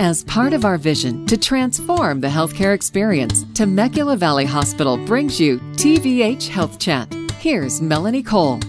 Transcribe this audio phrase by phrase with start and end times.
[0.00, 5.58] As part of our vision to transform the healthcare experience, Temecula Valley Hospital brings you
[5.74, 7.12] TVH Health Chat.
[7.40, 8.60] Here's Melanie Cole.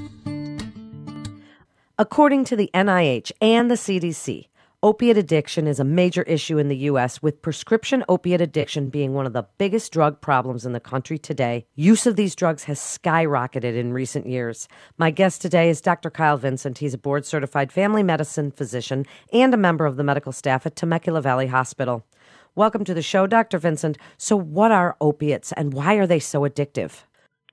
[2.00, 4.48] According to the NIH and the CDC,
[4.82, 9.26] opiate addiction is a major issue in the U.S., with prescription opiate addiction being one
[9.26, 11.66] of the biggest drug problems in the country today.
[11.76, 14.70] Use of these drugs has skyrocketed in recent years.
[14.98, 16.10] My guest today is Dr.
[16.10, 16.78] Kyle Vincent.
[16.78, 20.78] He's a board certified family medicine physician and a member of the medical staff at
[20.78, 22.06] Temecula Valley Hospital.
[22.56, 23.58] Welcome to the show, Dr.
[23.58, 23.98] Vincent.
[24.18, 27.04] So, what are opiates and why are they so addictive?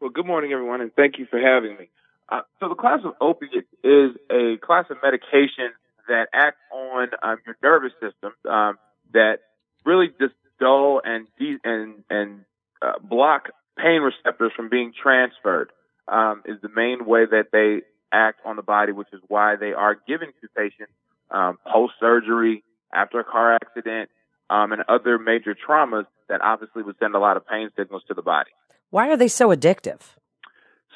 [0.01, 1.89] Well, good morning, everyone, and thank you for having me.
[2.29, 5.73] Uh, so, the class of opiates is a class of medication
[6.09, 8.79] that act on um, your nervous system um,
[9.13, 9.39] that
[9.85, 12.45] really just dull and de- and and
[12.83, 15.71] uh, block pain receptors from being transferred.
[16.09, 17.83] Um, is the main way that they
[18.13, 20.93] act on the body, which is why they are given to patients
[21.33, 22.63] um, post surgery,
[22.93, 24.11] after a car accident,
[24.49, 28.15] um, and other major traumas that obviously would send a lot of pain signals to
[28.15, 28.51] the body.
[28.91, 30.01] Why are they so addictive?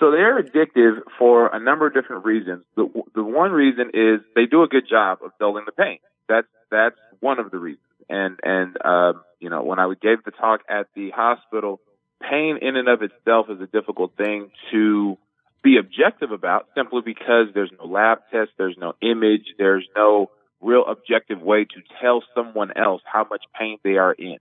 [0.00, 2.64] So they're addictive for a number of different reasons.
[2.74, 5.98] The, the one reason is they do a good job of dulling the pain.
[6.26, 7.84] That's that's one of the reasons.
[8.08, 11.80] And and um, you know when I gave the talk at the hospital,
[12.22, 15.18] pain in and of itself is a difficult thing to
[15.62, 20.30] be objective about, simply because there's no lab test, there's no image, there's no
[20.62, 24.38] real objective way to tell someone else how much pain they are in.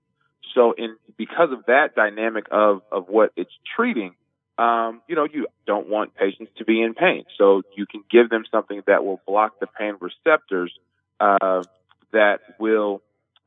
[0.55, 4.15] So in because of that dynamic of of what it's treating,
[4.59, 7.23] um, you know, you don't want patients to be in pain.
[7.38, 10.73] So you can give them something that will block the pain receptors
[11.21, 11.63] uh,
[12.11, 13.02] that will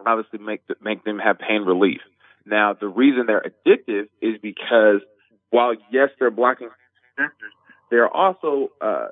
[0.05, 2.00] obviously make the, make them have pain relief.
[2.46, 5.02] Now, the reason they're addictive is because
[5.50, 6.70] while yes, they're blocking
[7.18, 7.52] receptors,
[7.90, 9.08] they're also uh,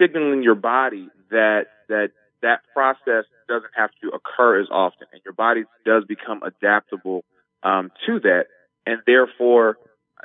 [0.00, 2.10] signaling your body that that
[2.42, 7.24] that process doesn't have to occur as often, and your body does become adaptable
[7.64, 8.46] um, to that,
[8.86, 9.78] and therefore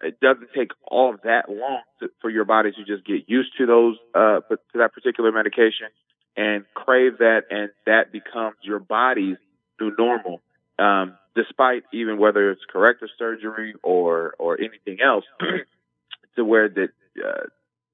[0.04, 3.66] it doesn't take all that long to, for your body to just get used to
[3.66, 5.88] those uh to that particular medication
[6.36, 9.38] and crave that and that becomes your body's
[9.80, 10.42] new normal
[10.80, 15.26] um despite even whether it's corrective surgery or or anything else
[16.36, 16.90] to where that
[17.24, 17.44] uh,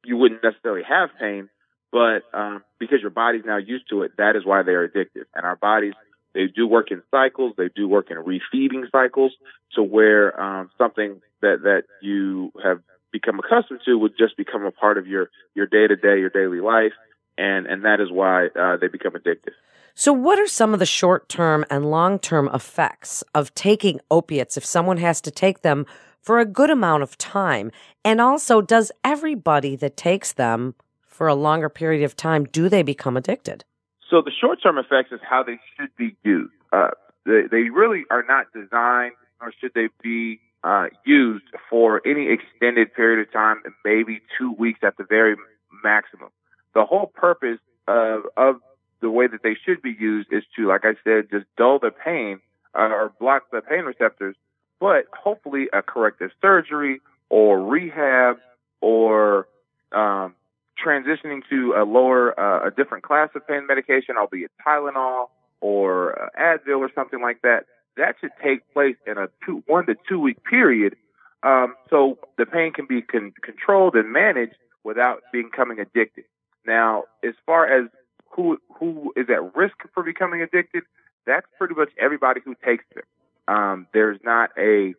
[0.04, 1.50] you wouldn't necessarily have pain
[1.92, 5.46] but um because your body's now used to it that is why they're addictive and
[5.46, 5.94] our bodies
[6.34, 7.54] they do work in cycles.
[7.58, 9.34] They do work in refeeding cycles
[9.76, 12.80] to where um, something that that you have
[13.12, 16.30] become accustomed to would just become a part of your your day to day, your
[16.30, 16.94] daily life,
[17.38, 19.54] and and that is why uh, they become addicted.
[19.96, 24.58] So, what are some of the short term and long term effects of taking opiates
[24.58, 25.86] if someone has to take them
[26.20, 27.72] for a good amount of time?
[28.04, 30.74] And also, does everybody that takes them
[31.06, 33.64] for a longer period of time do they become addicted?
[34.10, 36.54] So the short-term effects is how they should be used.
[36.72, 36.90] Uh,
[37.26, 42.94] they, they really are not designed, or should they be uh, used for any extended
[42.94, 45.36] period of time, maybe two weeks at the very
[45.84, 46.30] maximum.
[46.74, 48.56] The whole purpose of, of
[49.02, 51.92] the way that they should be used is to, like I said, just dull the
[51.92, 52.40] pain
[52.74, 54.36] uh, or block the pain receptors,
[54.80, 58.38] but hopefully a corrective surgery or rehab
[58.82, 59.48] or
[59.92, 60.34] um,
[60.84, 65.28] transitioning to a lower, uh, a different class of pain medication, albeit Tylenol
[65.62, 67.66] or uh, Advil or something like that,
[67.98, 70.96] that should take place in a two, one to two week period.
[71.44, 76.26] Um, so the pain can be con- controlled and managed without becoming addicted.
[76.66, 77.90] Now, as far as
[78.30, 80.84] who who is at risk for becoming addicted,
[81.26, 83.04] that's pretty much everybody who takes them.
[83.48, 84.94] Um, there's not a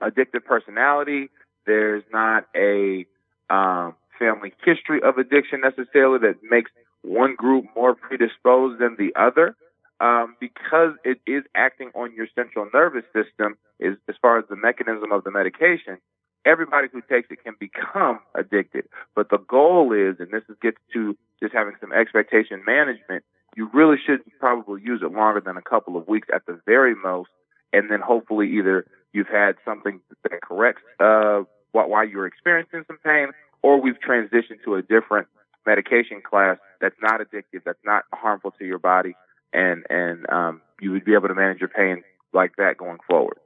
[0.00, 1.28] addictive personality.
[1.66, 3.06] There's not a
[3.50, 6.70] um, family history of addiction necessarily that makes
[7.02, 9.56] one group more predisposed than the other.
[10.00, 14.56] Um, because it is acting on your central nervous system is as far as the
[14.56, 15.98] mechanism of the medication,
[16.46, 18.86] everybody who takes it can become addicted.
[19.14, 23.24] But the goal is, and this is gets to just having some expectation management,
[23.56, 26.94] you really should probably use it longer than a couple of weeks at the very
[26.94, 27.30] most.
[27.72, 31.42] And then hopefully either you've had something that corrects, uh,
[31.72, 33.28] why you're experiencing some pain
[33.62, 35.28] or we've transitioned to a different
[35.66, 39.14] medication class that's not addictive, that's not harmful to your body,
[39.52, 42.02] and and um, you would be able to manage your pain
[42.32, 43.38] like that going forward.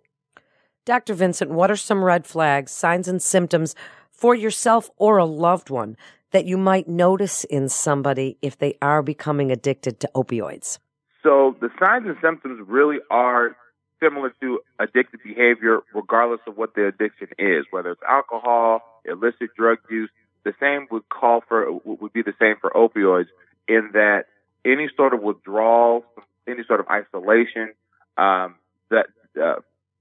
[0.85, 1.15] Dr.
[1.15, 3.75] Vincent, what are some red flags, signs, and symptoms
[4.11, 5.97] for yourself or a loved one
[6.33, 10.79] that you might notice in somebody if they are becoming addicted to opioids?
[11.23, 13.57] So the signs and symptoms really are
[14.03, 19.79] similar to addictive behavior, regardless of what the addiction is, whether it's alcohol, illicit drug
[19.91, 20.11] use.
[20.45, 23.29] The same would call for would be the same for opioids
[23.67, 24.25] in that
[24.65, 26.05] any sort of withdrawal
[26.47, 27.73] any sort of isolation,
[28.17, 28.57] um,
[28.91, 29.07] that
[29.43, 29.57] uh,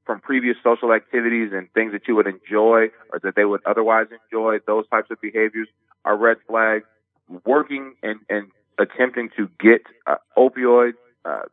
[0.05, 4.07] from previous social activities and things that you would enjoy or that they would otherwise
[4.11, 5.67] enjoy, those types of behaviors
[6.05, 6.85] are red flags.
[7.45, 11.43] Working and, and attempting to get uh, opioids uh,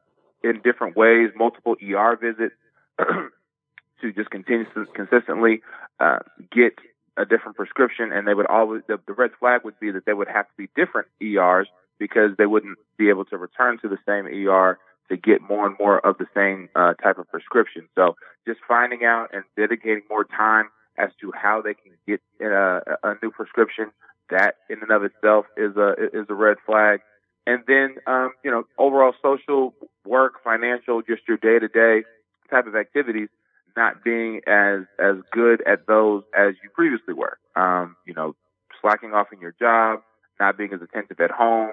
[0.43, 2.55] in different ways, multiple ER visits
[2.99, 5.63] to just continue to consistently
[6.01, 6.19] uh,
[6.51, 6.75] get
[7.17, 10.13] a different prescription, and they would always the, the red flag would be that they
[10.13, 11.69] would have to be different ERs
[12.01, 14.79] because they wouldn't be able to return to the same ER
[15.11, 17.89] to get more and more of the same uh, type of prescription.
[17.95, 18.17] So
[18.49, 23.15] just finding out and dedicating more time as to how they can get uh, a
[23.23, 23.91] new prescription,
[24.31, 27.01] that in and of itself is a is a red flag.
[27.47, 29.75] And then um, you know overall social
[30.07, 32.05] work, financial, just your day to day
[32.51, 33.29] type of activities
[33.77, 37.39] not being as as good at those as you previously were.
[37.57, 38.35] Um, you know,
[38.81, 40.01] slacking off in your job,
[40.39, 41.71] not being as attentive at home,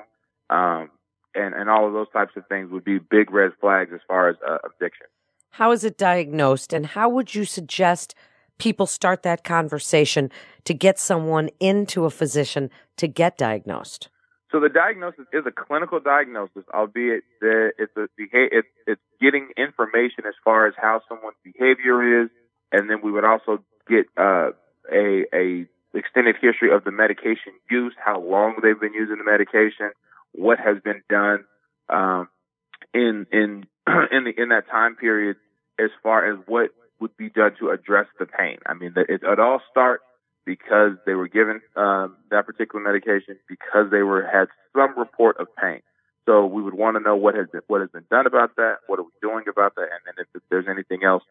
[0.49, 0.89] um,
[1.35, 4.29] and and all of those types of things would be big red flags as far
[4.29, 5.07] as uh, addiction.
[5.51, 8.15] How is it diagnosed, and how would you suggest
[8.57, 10.31] people start that conversation
[10.65, 14.09] to get someone into a physician to get diagnosed?
[14.51, 20.23] So the diagnosis is a clinical diagnosis, albeit that it's a it's, it's getting information
[20.27, 22.29] as far as how someone's behavior is,
[22.71, 24.51] and then we would also get uh,
[24.91, 29.91] a a extended history of the medication use, how long they've been using the medication,
[30.37, 31.43] what has been done
[31.89, 32.29] um,
[32.93, 33.65] in in
[34.11, 35.37] in the in that time period
[35.79, 38.57] as far as what would be done to address the pain.
[38.65, 40.03] I mean, it, it all starts
[40.45, 45.47] because they were given um, that particular medication because they were had some report of
[45.55, 45.81] pain.
[46.25, 48.77] So we would want to know what has been what has been done about that,
[48.87, 51.23] what are we doing about that, and then if, there's anything else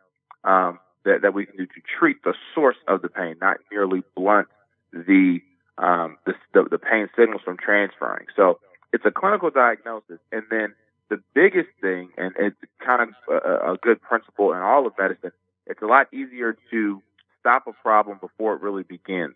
[0.45, 4.03] um, that that we can do to treat the source of the pain, not merely
[4.15, 4.49] blunt
[4.93, 5.41] the
[5.79, 8.27] um, the, the, the pain signals from transferring.
[8.37, 8.59] So
[8.93, 10.75] it's a clinical diagnosis, and then
[11.09, 15.33] the biggest thing, and it's kind of a, a good principle in all of medicine,
[15.67, 17.03] it's a lot easier to
[17.41, 19.35] stop a problem before it really begins.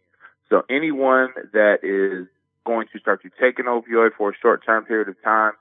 [0.49, 2.26] So anyone that is
[2.67, 5.52] going to start to take an opioid for a short term period of time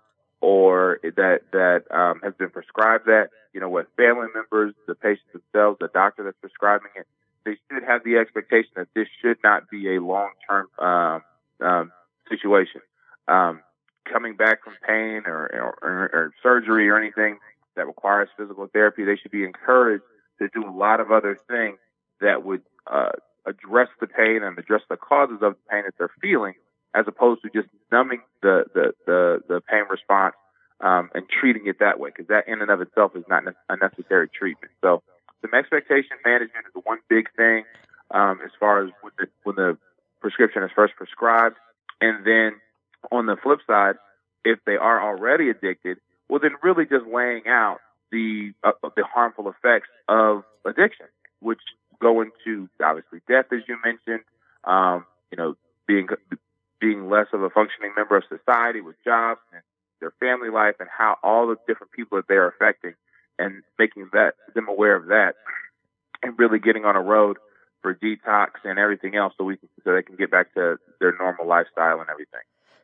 [0.41, 5.27] or that that um, has been prescribed that, you know, what family members, the patients
[5.31, 7.05] themselves, the doctor that's prescribing it,
[7.45, 11.21] they should have the expectation that this should not be a long term um,
[11.61, 11.91] um,
[12.29, 12.81] situation.
[13.27, 13.61] Um,
[14.11, 17.37] coming back from pain or, or, or surgery or anything
[17.75, 20.03] that requires physical therapy, they should be encouraged
[20.39, 21.77] to do a lot of other things
[22.21, 23.11] that would uh,
[23.45, 26.53] address the pain and address the causes of the pain that they're feeling,
[26.93, 30.35] as opposed to just numbing the the the, the pain response
[30.81, 33.77] um, and treating it that way, because that in and of itself is not a
[33.77, 34.71] necessary treatment.
[34.81, 35.03] So,
[35.41, 37.63] some expectation management is the one big thing
[38.11, 39.77] um, as far as when the, when the
[40.21, 41.55] prescription is first prescribed,
[42.01, 42.59] and then
[43.11, 43.95] on the flip side,
[44.45, 45.97] if they are already addicted,
[46.27, 47.79] well, then really just laying out
[48.11, 51.07] the uh, the harmful effects of addiction,
[51.39, 51.59] which
[52.01, 54.23] go into obviously death, as you mentioned.
[54.63, 55.55] Um, you know,
[55.87, 56.07] being
[56.79, 59.61] being less of a functioning member of society with jobs and
[59.99, 62.93] their family life, and how all the different people that they're affecting,
[63.37, 65.35] and making that them aware of that,
[66.23, 67.37] and really getting on a road
[67.81, 71.15] for detox and everything else, so we can, so they can get back to their
[71.17, 72.41] normal lifestyle and everything.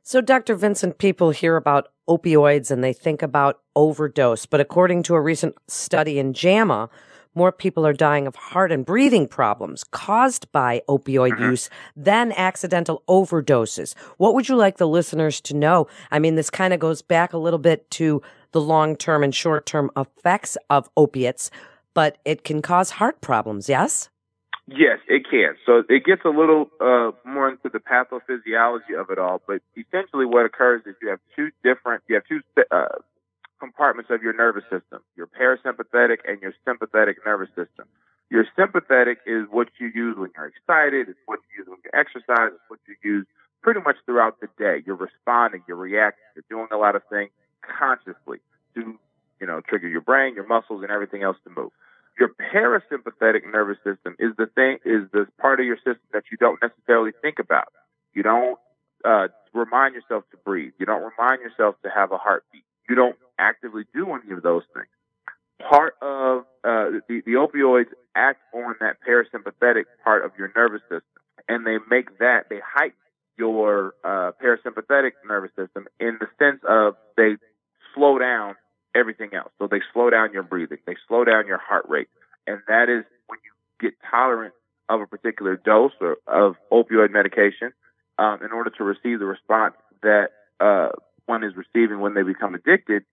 [0.07, 0.53] So, Dr.
[0.53, 5.55] Vincent, people hear about opioids and they think about overdose, but according to a recent
[5.67, 6.91] study in JAMA,
[7.33, 11.45] more people are dying of heart and breathing problems caused by opioid mm-hmm.
[11.45, 13.95] use than accidental overdoses.
[14.17, 15.87] What would you like the listeners to know?
[16.11, 18.21] I mean, this kind of goes back a little bit to
[18.51, 21.49] the long term and short term effects of opiates,
[21.95, 24.11] but it can cause heart problems, yes?
[24.67, 25.55] Yes, it can.
[25.65, 30.25] So it gets a little uh, more into the pathophysiology of it all, but essentially
[30.25, 32.41] what occurs is you have two different, you have two
[32.71, 32.97] uh,
[33.59, 37.85] compartments of your nervous system, your parasympathetic and your sympathetic nervous system.
[38.31, 41.91] Your sympathetic is what you use when you're excited, it's what you use when you
[41.93, 43.27] exercise, it's what you use
[43.61, 44.81] pretty much throughout the day.
[44.83, 47.29] You're responding, you're reacting, you're doing a lot of things
[47.61, 48.39] consciously
[48.73, 48.97] to,
[49.39, 51.71] you know, trigger your brain, your muscles, and everything else to move.
[52.19, 56.37] Your parasympathetic nervous system is the thing, is the part of your system that you
[56.37, 57.67] don't necessarily think about.
[58.13, 58.57] You don't
[59.03, 60.73] uh, remind yourself to breathe.
[60.79, 64.63] You don't remind yourself to have a heartbeat you don't actively do any of those
[64.73, 64.87] things.
[65.69, 71.01] Part of uh, the, the opioids act on that parasympathetic part of your nervous system,
[71.47, 72.97] and they make that they heighten
[73.37, 77.35] your uh, parasympathetic nervous system in the sense of they
[77.93, 78.55] slow down
[78.95, 79.51] everything else.
[79.59, 82.07] So they slow down your breathing, they slow down your heart rate,
[82.47, 84.53] and that is when you get tolerant
[84.89, 87.73] of a particular dose or, of opioid medication
[88.17, 90.89] um, in order to receive the response that uh,
[91.25, 93.03] one is receiving when they become addicted,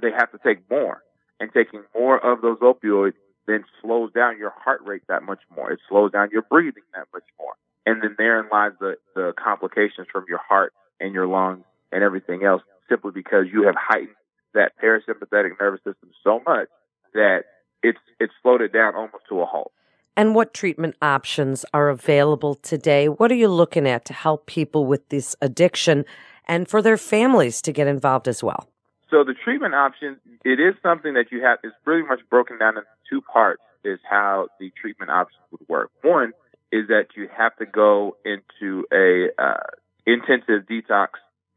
[0.00, 1.02] they have to take more.
[1.40, 3.14] And taking more of those opioids
[3.46, 5.72] then slows down your heart rate that much more.
[5.72, 7.54] It slows down your breathing that much more.
[7.84, 12.44] And then therein lies the, the complications from your heart and your lungs and everything
[12.44, 14.14] else simply because you have heightened
[14.54, 16.68] that parasympathetic nervous system so much
[17.14, 17.44] that
[17.82, 19.72] it's it's slowed it down almost to a halt.
[20.16, 23.08] And what treatment options are available today?
[23.08, 26.04] What are you looking at to help people with this addiction
[26.46, 28.68] and for their families to get involved as well?
[29.10, 32.76] So the treatment option, it is something that you have, it's pretty much broken down
[32.76, 35.90] into two parts is how the treatment options would work.
[36.02, 36.32] One
[36.70, 39.60] is that you have to go into a uh,
[40.06, 41.08] intensive detox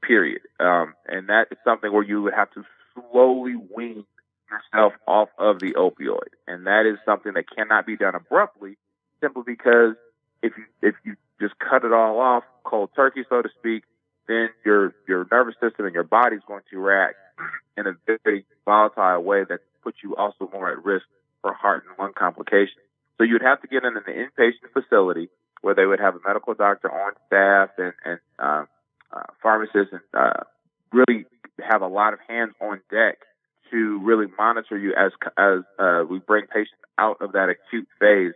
[0.02, 0.42] period.
[0.60, 2.64] Um, and that is something where you would have to
[2.96, 4.06] slowly wean
[4.50, 6.30] yourself off of the opioid.
[6.48, 8.78] And that is something that cannot be done abruptly
[9.22, 9.96] simply because
[10.42, 13.84] if you, if you just cut it all off cold turkey, so to speak,
[14.28, 17.16] then your, your nervous system and your body is going to react
[17.78, 21.06] in a very volatile way that puts you also more at risk
[21.42, 22.82] for heart and lung complications.
[23.18, 25.30] So you'd have to get in an inpatient facility
[25.62, 28.66] where they would have a medical doctor on staff and, and uh,
[29.12, 30.44] uh, pharmacists and uh,
[30.92, 31.26] really
[31.64, 33.20] have a lot of hands on deck
[33.72, 38.34] to really monitor you as as uh, we bring patients out of that acute phase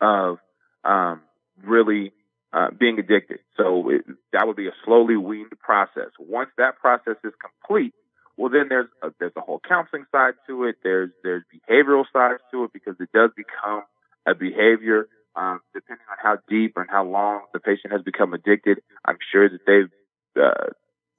[0.00, 0.38] of
[0.84, 1.20] um,
[1.62, 2.12] really
[2.52, 3.40] uh, being addicted.
[3.56, 4.02] So it,
[4.32, 6.10] that would be a slowly weaned process.
[6.18, 7.94] Once that process is complete,
[8.36, 10.76] well, then there's a, there's a whole counseling side to it.
[10.82, 13.82] There's there's behavioral sides to it because it does become
[14.26, 15.08] a behavior.
[15.34, 19.48] Um, depending on how deep and how long the patient has become addicted, I'm sure
[19.48, 20.72] that they uh,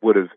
[0.03, 0.29] would have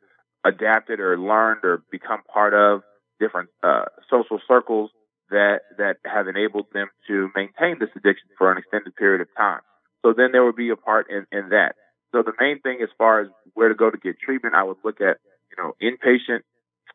[0.47, 2.83] adapted or learned or become part of
[3.19, 4.91] different uh, social circles
[5.31, 9.61] that that have enabled them to maintain this addiction for an extended period of time.
[10.03, 11.75] So then there would be a part in, in that.
[12.12, 14.76] So the main thing as far as where to go to get treatment, I would
[14.85, 15.19] look at,
[15.50, 16.43] you know, inpatient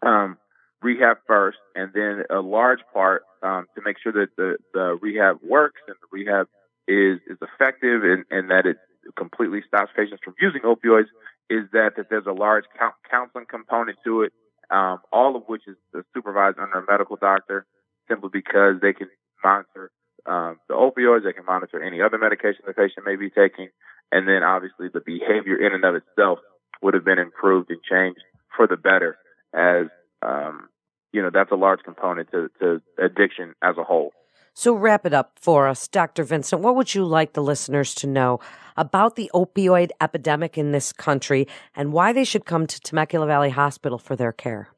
[0.01, 0.37] um,
[0.81, 5.39] rehab first, and then a large part um, to make sure that the, the rehab
[5.43, 6.47] works and the rehab
[6.87, 8.77] is is effective and, and that it
[9.17, 11.07] completely stops patients from using opioids
[11.51, 12.63] is that, that there's a large
[13.09, 14.31] counseling component to it,
[14.69, 15.75] um, all of which is
[16.13, 17.65] supervised under a medical doctor
[18.07, 19.09] simply because they can
[19.43, 19.91] monitor
[20.25, 23.69] um, the opioids, they can monitor any other medication the patient may be taking,
[24.11, 26.39] and then obviously the behavior in and of itself
[26.81, 28.21] would have been improved and changed
[28.55, 29.17] for the better
[29.53, 29.87] as
[30.21, 30.69] um,
[31.11, 34.11] you know that's a large component to, to addiction as a whole.
[34.53, 36.23] So wrap it up for us, Dr.
[36.23, 36.61] Vincent.
[36.61, 38.39] What would you like the listeners to know
[38.75, 43.49] about the opioid epidemic in this country and why they should come to Temecula Valley
[43.49, 44.69] Hospital for their care?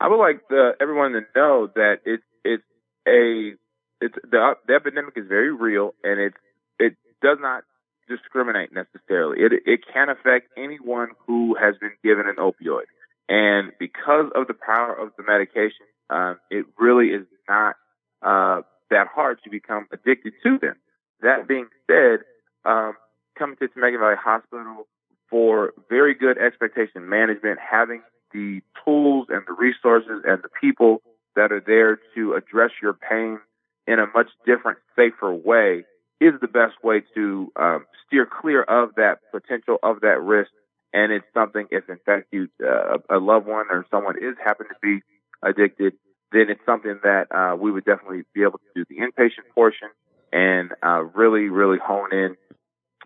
[0.00, 2.62] I would like the, everyone to know that it's it's
[3.06, 3.52] a
[4.00, 6.34] it's the the epidemic is very real and it
[6.78, 7.64] it does not
[8.08, 9.40] discriminate necessarily.
[9.40, 12.86] It it can affect anyone who has been given an opioid.
[13.28, 17.76] And because of the power of the medication, um, it really is not
[18.22, 20.76] uh, that hard to become addicted to them.
[21.20, 22.20] That being said,
[22.64, 22.94] um,
[23.38, 24.86] coming to Temecula Valley Hospital
[25.30, 28.02] for very good expectation management, having
[28.32, 31.02] the tools and the resources and the people
[31.36, 33.38] that are there to address your pain
[33.86, 35.84] in a much different, safer way
[36.20, 40.50] is the best way to um, steer clear of that potential, of that risk,
[40.92, 44.66] and it's something if in fact you uh, a loved one or someone is happen
[44.66, 45.00] to be
[45.42, 45.92] addicted,
[46.32, 49.88] then it's something that uh, we would definitely be able to do the inpatient portion
[50.32, 52.36] and uh, really, really hone in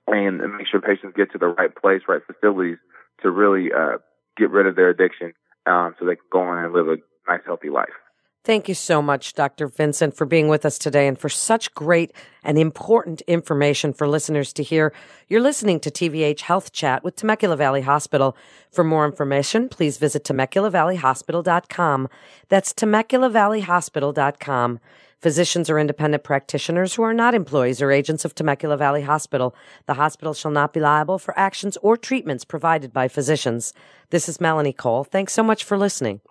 [0.08, 2.78] and make sure patients get to the right place, right facilities
[3.22, 3.98] to really uh,
[4.36, 5.32] get rid of their addiction
[5.66, 6.96] um, so they can go on and live a
[7.30, 7.94] nice, healthy life.
[8.44, 9.68] Thank you so much, Dr.
[9.68, 14.52] Vincent, for being with us today and for such great and important information for listeners
[14.54, 14.92] to hear.
[15.28, 18.36] You're listening to TVH Health Chat with Temecula Valley Hospital.
[18.72, 22.08] For more information, please visit TemeculaValleyHospital.com.
[22.48, 24.80] That's TemeculaValleyHospital.com.
[25.20, 29.54] Physicians or independent practitioners who are not employees or agents of Temecula Valley Hospital.
[29.86, 33.72] The hospital shall not be liable for actions or treatments provided by physicians.
[34.10, 35.04] This is Melanie Cole.
[35.04, 36.22] Thanks so much for listening.